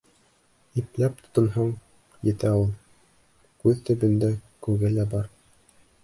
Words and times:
Ипләп 0.81 1.19
тотонһаң, 1.25 1.67
етә 2.27 2.53
ул. 2.61 2.65
Күҙ 3.65 3.83
төбөндә 3.91 4.31
күге 4.69 4.91
лә 4.95 5.05
бар. 5.13 5.29